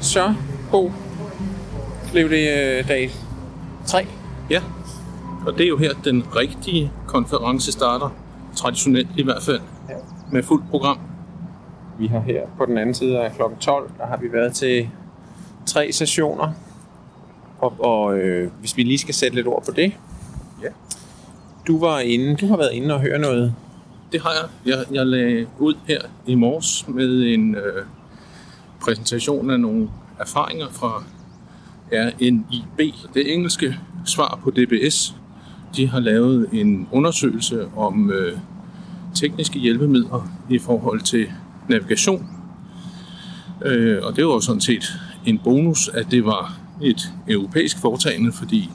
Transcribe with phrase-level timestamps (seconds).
[0.00, 0.34] Så,
[0.70, 0.92] Bo,
[2.12, 3.10] blev det øh, dag
[3.86, 4.06] 3.
[4.50, 4.62] Ja,
[5.46, 8.14] og det er jo her, den rigtige konference starter.
[8.56, 9.60] Traditionelt i hvert fald.
[10.32, 10.98] Med fuldt program.
[11.98, 13.42] Vi har her på den anden side af kl.
[13.60, 14.88] 12, der har vi været til
[15.66, 16.52] tre sessioner.
[17.58, 19.92] Og, og øh, hvis vi lige skal sætte lidt ord på det.
[20.62, 20.68] Ja.
[21.66, 23.54] Du var inde, du har været inde og høre noget.
[24.12, 24.76] Det har jeg.
[24.76, 27.84] Jeg, jeg lagde ud her i morges med en øh,
[28.84, 29.88] præsentation af nogle
[30.18, 31.04] erfaringer fra
[31.92, 35.14] RNIB, det engelske svar på DBS.
[35.76, 38.38] De har lavet en undersøgelse om øh,
[39.14, 41.26] tekniske hjælpemidler i forhold til
[41.68, 42.26] navigation.
[43.64, 44.84] Øh, og det var jo sådan set
[45.26, 48.70] en bonus, at det var et europæisk foretagende, fordi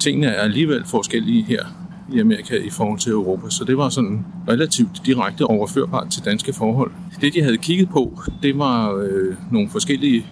[0.00, 1.64] tingene er alligevel forskellige her
[2.12, 3.50] i Amerika i forhold til Europa.
[3.50, 6.90] Så det var sådan relativt direkte overførbart til danske forhold.
[7.20, 10.26] Det, de havde kigget på, det var øh, nogle forskellige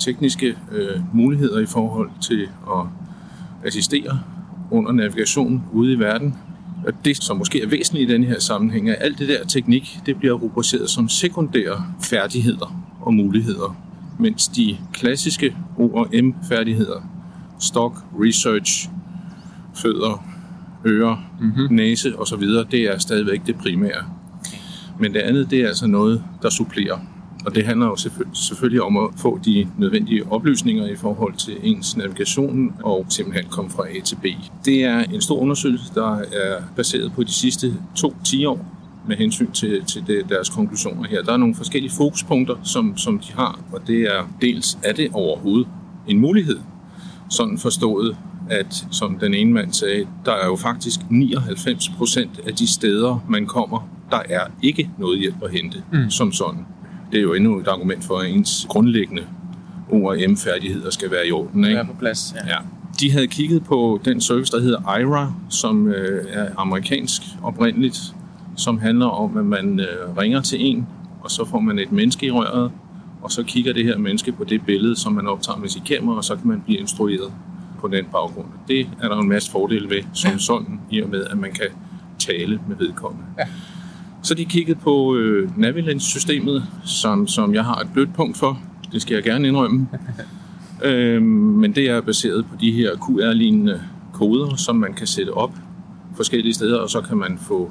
[0.00, 2.86] tekniske øh, muligheder i forhold til at
[3.64, 4.20] assistere
[4.70, 6.34] under navigation ude i verden.
[6.86, 9.44] Og det, som måske er væsentligt i den her sammenhæng, er, at alt det der
[9.44, 13.76] teknik, det bliver rubriceret som sekundære færdigheder og muligheder,
[14.18, 17.08] mens de klassiske O&M-færdigheder,
[17.58, 18.90] stock, research,
[19.74, 20.35] fødder,
[20.86, 21.66] ører, mm-hmm.
[21.70, 24.04] næse osv., det er stadigvæk det primære.
[25.00, 26.98] Men det andet, det er altså noget, der supplerer.
[27.46, 27.96] Og det handler jo
[28.32, 33.70] selvfølgelig om at få de nødvendige oplysninger i forhold til ens navigation og simpelthen komme
[33.70, 34.24] fra A til B.
[34.64, 38.66] Det er en stor undersøgelse, der er baseret på de sidste to 10 år
[39.08, 41.22] med hensyn til, til det, deres konklusioner her.
[41.22, 45.10] Der er nogle forskellige fokuspunkter, som, som de har, og det er dels, er det
[45.12, 45.68] overhovedet
[46.08, 46.58] en mulighed,
[47.30, 48.16] sådan forstået,
[48.50, 53.24] at som den ene mand sagde, der er jo faktisk 99 procent af de steder,
[53.28, 56.10] man kommer, der er ikke noget hjælp at hente mm.
[56.10, 56.66] som sådan.
[57.12, 59.22] Det er jo endnu et argument for, at ens grundlæggende
[59.90, 61.64] ORM-færdigheder skal være i orden.
[61.64, 61.76] Ikke?
[61.76, 62.48] Være på plads, ja.
[62.48, 62.58] ja.
[63.00, 67.98] De havde kigget på den service, der hedder IRA, som øh, er amerikansk oprindeligt,
[68.56, 70.86] som handler om, at man øh, ringer til en,
[71.20, 72.70] og så får man et menneske i røret,
[73.22, 76.16] og så kigger det her menneske på det billede, som man optager med sit kamera,
[76.16, 77.32] og så kan man blive instrueret
[77.80, 78.46] på den baggrund.
[78.68, 80.38] Det er der en masse fordele ved, som ja.
[80.38, 81.66] sådan, i og med, at man kan
[82.18, 83.26] tale med vedkommende.
[83.38, 83.44] Ja.
[84.22, 88.60] Så de kiggede på øh, Navilens-systemet, som, som jeg har et blødt punkt for.
[88.92, 89.88] Det skal jeg gerne indrømme.
[90.84, 93.82] øhm, men det er baseret på de her QR-lignende
[94.12, 95.52] koder, som man kan sætte op
[96.16, 97.70] forskellige steder, og så kan man få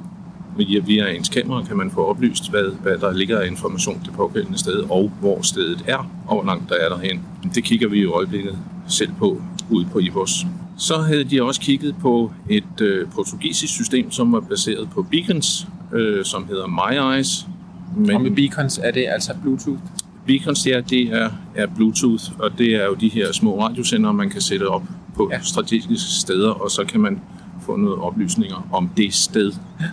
[0.56, 4.12] via, via ens kamera kan man få oplyst, hvad, hvad der ligger af information det
[4.12, 7.22] pågældende sted, og hvor stedet er, og hvor langt der er derhen.
[7.54, 8.58] Det kigger vi i øjeblikket
[8.88, 10.46] selv på ude på IVOS.
[10.76, 15.68] Så havde de også kigget på et øh, portugisisk system, som var baseret på beacons,
[15.92, 17.46] øh, som hedder My Eyes.
[17.96, 19.80] Men og med beacons er det altså Bluetooth?
[20.26, 24.30] Beacons, ja, det er, er Bluetooth, og det er jo de her små radiosender, man
[24.30, 24.82] kan sætte op
[25.14, 25.40] på ja.
[25.42, 27.20] strategiske steder, og så kan man
[27.62, 29.52] få noget oplysninger om det sted.
[29.80, 29.84] Ja.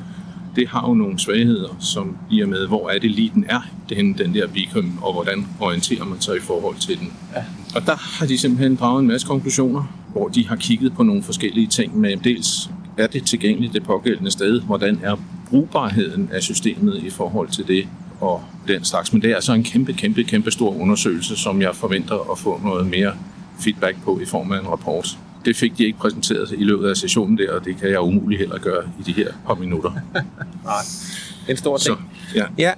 [0.55, 3.61] Det har jo nogle svagheder, som i og med, hvor er det lige den er,
[3.89, 7.13] den, den der beacon, og hvordan orienterer man sig i forhold til den.
[7.35, 7.43] Ja.
[7.75, 11.23] Og der har de simpelthen draget en masse konklusioner, hvor de har kigget på nogle
[11.23, 15.15] forskellige ting med dels er det tilgængeligt det pågældende sted, hvordan er
[15.49, 17.87] brugbarheden af systemet i forhold til det
[18.21, 19.13] og den slags.
[19.13, 22.61] Men det er altså en kæmpe, kæmpe, kæmpe stor undersøgelse, som jeg forventer at få
[22.63, 23.13] noget mere
[23.59, 25.17] feedback på i form af en rapport.
[25.45, 28.39] Det fik de ikke præsenteret i løbet af sessionen der, og det kan jeg umuligt
[28.39, 29.91] heller gøre i de her par minutter.
[30.63, 30.81] Nej,
[31.49, 31.97] en stor ting.
[31.97, 32.45] Så, ja.
[32.57, 32.71] ja.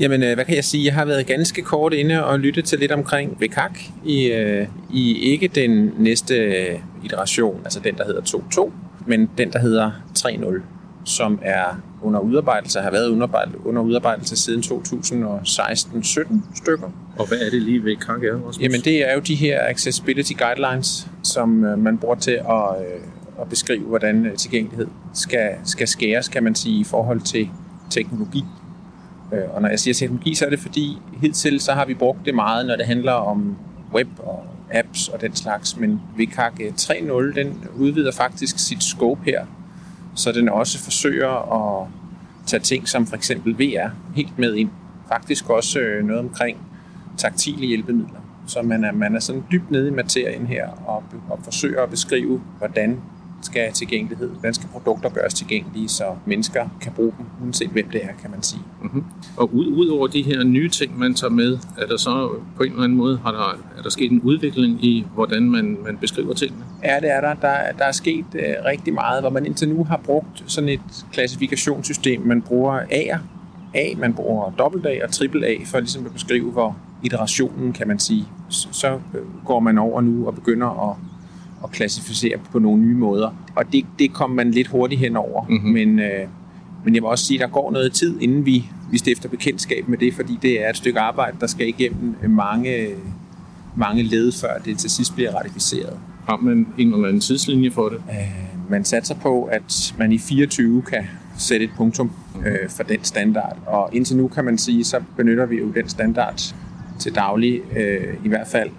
[0.00, 0.84] Jamen, øh, hvad kan jeg sige?
[0.84, 5.18] Jeg har været ganske kort inde og lyttet til lidt omkring VKAK i, øh, i
[5.18, 6.34] ikke den næste
[7.04, 8.72] iteration, altså den, der hedder 2.2,
[9.06, 10.62] men den, der hedder 3.0
[11.08, 13.08] som er under udarbejdelse, har været
[13.64, 16.90] under udarbejdelse siden 2016-17 stykker.
[17.18, 18.60] Og hvad er det lige ved KGR?
[18.60, 23.00] Jamen det er jo de her accessibility guidelines, som øh, man bruger til at, øh,
[23.40, 27.48] at beskrive, hvordan øh, tilgængelighed skal, skal skæres, kan man sige, i forhold til
[27.90, 28.44] teknologi.
[29.32, 32.18] Øh, og når jeg siger teknologi, så er det fordi, hidtil så har vi brugt
[32.24, 33.56] det meget, når det handler om
[33.94, 39.20] web og apps og den slags, men VKG 3.0, øh, den udvider faktisk sit scope
[39.24, 39.46] her
[40.18, 41.88] så den også forsøger at
[42.46, 44.70] tage ting som for eksempel VR helt med ind.
[45.08, 46.58] Faktisk også øh, noget omkring
[47.16, 48.20] taktile hjælpemidler.
[48.46, 51.90] Så man er, man er sådan dybt nede i materien her og, og forsøger at
[51.90, 53.00] beskrive, hvordan
[53.42, 58.04] skal tilgængelighed, hvordan skal produkter gøres tilgængelige, så mennesker kan bruge dem, uanset hvem det
[58.04, 58.62] er, kan man sige.
[58.82, 59.04] Mm-hmm.
[59.36, 62.62] Og ud, ud over de her nye ting, man tager med, er der så på
[62.62, 65.96] en eller anden måde, har der, er der sket en udvikling i, hvordan man, man
[65.96, 66.64] beskriver tingene?
[66.84, 67.34] Ja, det er der.
[67.34, 70.80] Der, der er sket uh, rigtig meget, hvor man indtil nu har brugt sådan et
[71.12, 72.22] klassifikationssystem.
[72.22, 73.18] Man bruger A'er,
[73.74, 77.88] A, man bruger dobbelt A og triple A for ligesom at beskrive, hvor iterationen, kan
[77.88, 78.28] man sige.
[78.48, 78.98] Så
[79.44, 80.96] går man over nu og begynder at,
[81.64, 83.30] at klassificere på nogle nye måder.
[83.56, 85.46] Og det, det kommer man lidt hurtigt henover.
[85.48, 85.70] Mm-hmm.
[85.70, 86.28] Men, øh,
[86.84, 89.88] men jeg vil også sige, at der går noget tid, inden vi, vi stifter bekendtskab
[89.88, 92.88] med det, fordi det er et stykke arbejde, der skal igennem mange,
[93.76, 95.98] mange led, før det til sidst bliver ratificeret.
[96.28, 97.96] Har man en eller anden tidslinje for det?
[98.10, 101.04] Øh, man satser på, at man i 24 kan
[101.38, 102.10] sætte et punktum
[102.46, 103.56] øh, for den standard.
[103.66, 106.54] Og indtil nu kan man sige, så benytter vi jo den standard
[106.98, 108.70] til daglig, øh, i hvert fald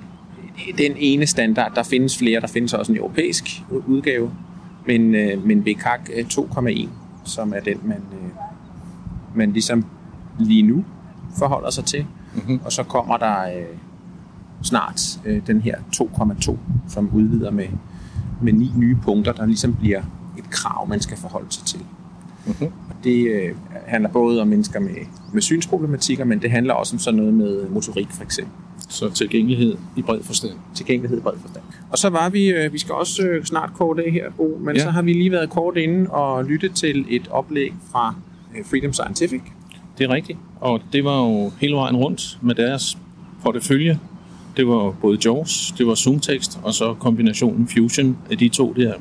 [0.77, 1.75] den ene standard.
[1.75, 4.31] Der findes flere, der findes også en europæisk udgave,
[4.87, 6.87] men, øh, men BKAK 2,1,
[7.23, 8.29] som er den, man, øh,
[9.35, 9.85] man ligesom
[10.39, 10.85] lige nu
[11.37, 12.05] forholder sig til.
[12.35, 12.59] Mm-hmm.
[12.65, 13.77] Og så kommer der øh,
[14.63, 16.57] snart øh, den her 2,2,
[16.87, 17.67] som udvider med,
[18.41, 20.01] med ni nye punkter, der ligesom bliver
[20.37, 21.79] et krav, man skal forholde sig til.
[22.45, 22.71] Mm-hmm.
[23.03, 23.55] Det øh,
[23.87, 24.95] handler både om mennesker med,
[25.33, 28.53] med synsproblematikker, men det handler også om sådan noget med motorik for eksempel.
[28.89, 30.53] Så tilgængelighed i bred forstand.
[30.75, 31.63] Tilgængelighed i bred forstand.
[31.91, 34.75] Og så var vi, øh, vi skal også øh, snart kort af her, Bo, men
[34.75, 34.81] ja.
[34.81, 38.15] så har vi lige været kort inde og lyttet til et oplæg fra
[38.57, 39.41] øh, Freedom Scientific.
[39.97, 42.97] Det er rigtigt, og det var jo hele vejen rundt med deres
[43.43, 43.99] portefølje.
[44.57, 48.93] Det var både JAWS, det var ZoomText, og så kombinationen Fusion af de to der.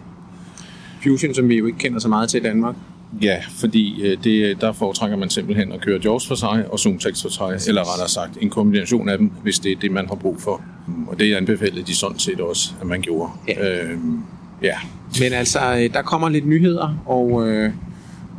[1.02, 2.76] Fusion, som vi jo ikke kender så meget til i Danmark.
[3.22, 7.22] Ja, fordi øh, det, der foretrækker man simpelthen at køre JAWS for sig og ZoomText
[7.22, 10.14] for sig, eller rettere sagt en kombination af dem, hvis det er det, man har
[10.14, 10.62] brug for.
[11.06, 13.30] Og det anbefalede de sådan set også, at man gjorde.
[13.48, 13.82] Ja.
[13.82, 14.22] Øhm,
[14.62, 14.74] ja.
[15.20, 17.72] Men altså, øh, der kommer lidt nyheder, og, øh,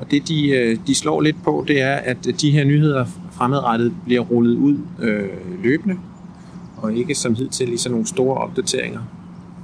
[0.01, 3.93] og det de, øh, de slår lidt på, det er, at de her nyheder fremadrettet
[4.05, 5.29] bliver rullet ud øh,
[5.63, 5.97] løbende,
[6.77, 8.99] og ikke som hidtil i sådan nogle store opdateringer.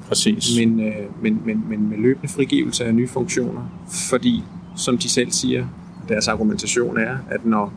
[0.08, 0.58] Præcis.
[0.60, 3.62] Men, øh, men, men, men med løbende frigivelse af nye funktioner,
[4.10, 4.44] fordi
[4.76, 5.66] som de selv siger,
[6.10, 7.74] deres argumentation er, at når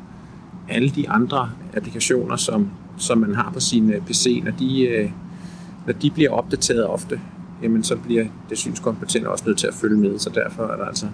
[0.69, 5.11] alle de andre applikationer, som, som man har på sin øh, PC, når de, øh,
[5.87, 7.21] når de bliver opdateret ofte,
[7.63, 10.85] jamen så bliver det synskompetente også nødt til at følge med, så derfor er der
[10.85, 11.07] altså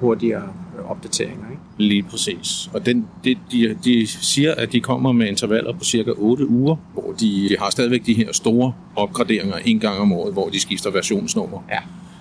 [0.00, 0.42] hurtigere
[0.88, 1.50] opdateringer.
[1.50, 1.62] Ikke?
[1.78, 2.70] Lige præcis.
[2.74, 6.76] Og den, det, de, de siger, at de kommer med intervaller på cirka 8 uger,
[6.92, 10.60] hvor de, de har stadigvæk de her store opgraderinger en gang om året, hvor de
[10.60, 11.64] skifter versionsnummer.
[11.70, 11.78] Ja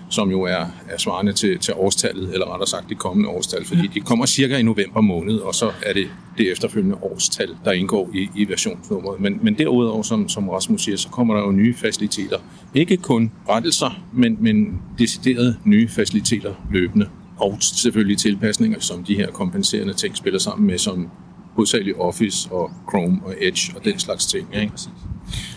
[0.09, 3.87] som jo er, er svarende til, til årstallet, eller rettere sagt det kommende årstal, fordi
[3.93, 6.07] de kommer cirka i november måned, og så er det
[6.37, 9.19] det efterfølgende årstal, der indgår i, i versionsnummeret.
[9.19, 12.37] Men, men derudover, som, som Rasmus siger, så kommer der jo nye faciliteter.
[12.73, 17.09] Ikke kun rettelser, men, men deciderede nye faciliteter løbende.
[17.37, 21.09] Og selvfølgelig tilpasninger, som de her kompenserende ting spiller sammen med, som
[21.53, 24.47] hovedsageligt Office og Chrome og Edge og den slags ting.
[24.55, 24.71] Ikke?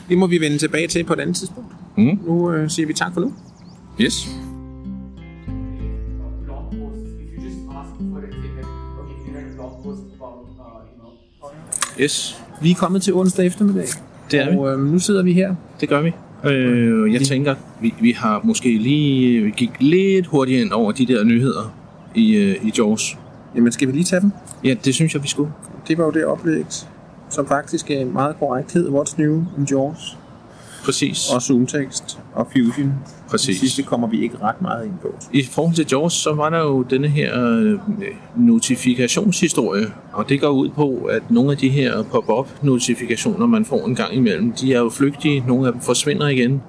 [0.08, 1.69] Det må vi vende tilbage til på et andet tidspunkt.
[1.96, 2.19] Mm.
[2.26, 3.32] Nu øh, siger vi tak for nu.
[4.00, 4.28] Yes.
[12.00, 12.42] Yes.
[12.62, 13.86] Vi er kommet til onsdag eftermiddag.
[14.30, 15.54] Det er og, øh, nu sidder vi her.
[15.80, 16.12] Det gør vi.
[16.44, 21.06] Øh, jeg tænker, vi, vi har måske lige vi gik lidt hurtigt ind over de
[21.06, 21.74] der nyheder
[22.14, 23.18] i, øh, i Jaws.
[23.54, 24.30] Jamen, skal vi lige tage dem?
[24.64, 25.52] Ja, det synes jeg, vi skulle.
[25.88, 26.64] Det var jo det oplæg,
[27.30, 30.16] som faktisk er meget korrekt hed What's New in Jaws.
[30.84, 31.31] Præcis.
[31.34, 32.93] Og ZoomText og Fusion.
[33.29, 33.46] Præcis.
[33.46, 35.14] Det sidste kommer vi ikke ret meget ind på.
[35.32, 37.78] I forhold til JAWS, så var der jo denne her øh,
[38.37, 43.87] notifikationshistorie, og det går ud på, at nogle af de her pop-up notifikationer, man får
[43.87, 46.62] en gang imellem, de er jo flygtige, nogle af dem forsvinder igen,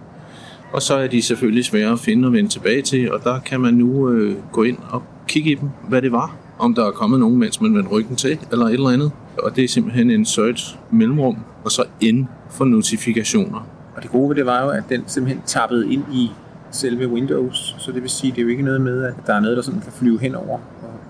[0.74, 3.62] og så er de selvfølgelig svære at finde og vende tilbage til, og der kan
[3.62, 6.92] man nu øh, gå ind og kigge i dem, hvad det var, om der er
[6.92, 9.12] kommet nogen, mens man vendte ryggen til, eller et eller andet.
[9.38, 13.68] Og det er simpelthen en search mellemrum, og så ind for notifikationer.
[13.96, 16.32] Og det gode ved det var jo, at den simpelthen tappede ind i
[16.72, 19.40] selve Windows, så det vil sige, det er jo ikke noget med, at der er
[19.40, 20.60] noget, der sådan kan flyve hen over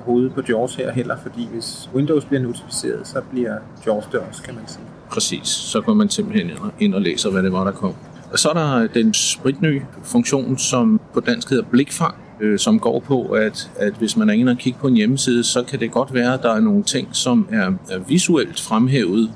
[0.05, 4.43] hovedet på JAWS her heller, fordi hvis Windows bliver notificeret, så bliver JAWS det også,
[4.43, 4.83] kan man sige.
[5.09, 7.93] Præcis, så går man simpelthen ind og, læser, hvad det var, der kom.
[8.31, 12.99] Og så er der den spritnye funktion, som på dansk hedder Blikfang, øh, som går
[12.99, 15.91] på, at, at hvis man er inde og kigger på en hjemmeside, så kan det
[15.91, 19.31] godt være, at der er nogle ting, som er, er visuelt fremhævet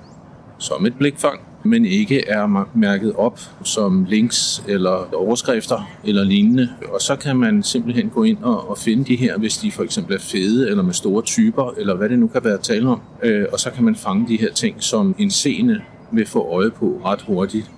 [0.58, 6.70] som et blikfang, men ikke er mærket op som links eller overskrifter eller lignende.
[6.94, 9.84] Og så kan man simpelthen gå ind og, og finde de her, hvis de for
[9.84, 13.02] eksempel er fede eller med store typer, eller hvad det nu kan være tale om.
[13.24, 15.82] Øh, og så kan man fange de her ting, som en seende
[16.12, 17.72] vil få øje på ret hurtigt,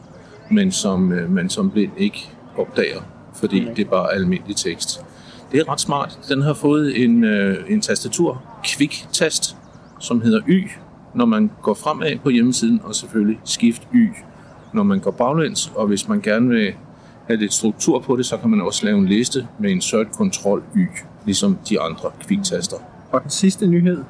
[0.52, 3.02] men som øh, man som blind ikke opdager,
[3.36, 5.02] fordi det er bare almindelig tekst.
[5.52, 6.20] Det er ret smart.
[6.30, 9.56] Den har fået en, øh, en tastatur, Quick-tast,
[10.00, 10.70] som hedder Y,
[11.14, 14.08] når man går fremad på hjemmesiden, og selvfølgelig skift Y,
[14.74, 15.72] når man går baglæns.
[15.76, 16.74] Og hvis man gerne vil
[17.28, 20.64] have lidt struktur på det, så kan man også lave en liste med insert control
[20.76, 20.86] Y,
[21.26, 22.78] ligesom de andre kviktaster.
[23.12, 24.04] Og den sidste nyhed,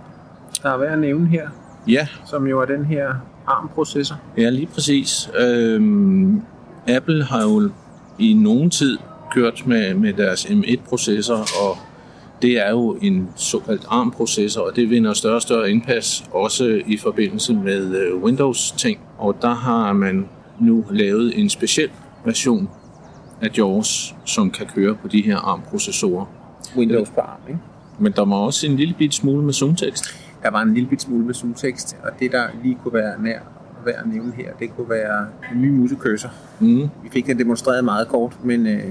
[0.63, 1.49] der er værd at nævne her,
[1.87, 2.07] ja.
[2.25, 3.13] som jo er den her
[3.47, 4.15] ARM-processor.
[4.37, 5.29] Ja, lige præcis.
[5.39, 6.41] Øhm,
[6.87, 7.69] Apple har jo
[8.19, 8.97] i nogen tid
[9.31, 11.77] kørt med, med deres M1-processor, og
[12.41, 16.97] det er jo en såkaldt ARM-processor, og det vinder større og større indpas, også i
[16.97, 18.99] forbindelse med øh, Windows-ting.
[19.17, 20.29] Og der har man
[20.59, 21.89] nu lavet en speciel
[22.25, 22.69] version
[23.41, 26.25] af JAWS, som kan køre på de her ARM-processorer.
[26.77, 27.59] Windows på ARM, ikke?
[27.99, 30.03] Men der var også en lille bit smule med zoomtekst.
[30.43, 33.39] Der var en lille bit smule med zoomtekst, og det der lige kunne være nær
[33.85, 36.29] værd at nævne her, det kunne være en ny musecursor.
[36.59, 36.81] Mm.
[37.03, 38.83] Vi fik den demonstreret meget kort, men øh,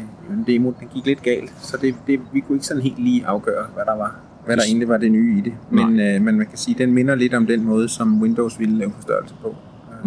[0.47, 3.67] demo den gik lidt galt, så det, det, vi kunne ikke sådan helt lige afgøre,
[3.75, 5.53] hvad der var hvad der egentlig var det nye i det.
[5.71, 8.59] Men, øh, men man kan sige, at den minder lidt om den måde, som Windows
[8.61, 9.49] ville lave forstørrelse på.
[9.49, 9.55] Øh,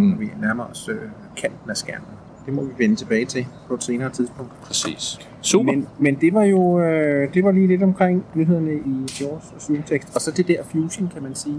[0.03, 0.19] Mm.
[0.19, 0.95] Vi nærmer os øh,
[1.37, 2.07] kanten af skærmen.
[2.45, 4.51] Det må vi vende tilbage til på et senere tidspunkt.
[4.61, 5.19] Præcis.
[5.41, 5.71] Super.
[5.71, 9.61] Men, men det var jo øh, det var lige lidt omkring nyhederne i Jaws og
[9.61, 10.15] Zoomtekst.
[10.15, 11.55] Og så det der Fusion, kan man sige.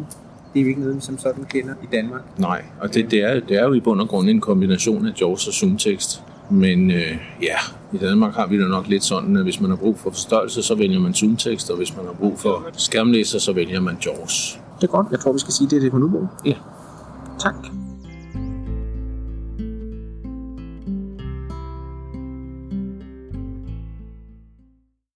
[0.54, 2.22] Det er jo ikke noget, vi som sådan kender i Danmark.
[2.38, 5.20] Nej, og det, det, er, det er jo i bund og grund en kombination af
[5.20, 6.22] JAWS og zoomtekst.
[6.50, 7.56] Men øh, ja,
[7.92, 10.62] i Danmark har vi det nok lidt sådan, at hvis man har brug for forstørrelse,
[10.62, 14.60] så vælger man zoomtekst, og hvis man har brug for skærmlæser, så vælger man JAWS.
[14.80, 15.06] Det er godt.
[15.10, 16.28] Jeg tror, vi skal sige, det er det på nu.
[16.44, 16.54] Ja.
[17.38, 17.54] Tak.